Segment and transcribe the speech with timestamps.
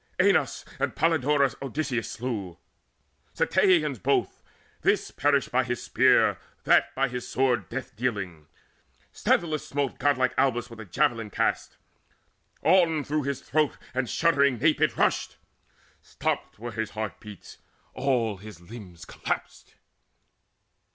[0.19, 2.57] Aenus and Polydorus Odysseus slew,
[3.35, 4.41] Ceteians both;
[4.81, 8.47] this perished by his spear, That by his sword death dealing.
[9.13, 11.77] Sthenelus Smote godlike Abas with a javelin cast:
[12.63, 15.37] On through his throat and shuddering nape it rushed:
[16.01, 17.59] Stopped were his heart beats,
[17.93, 19.75] all his limbs collapsed.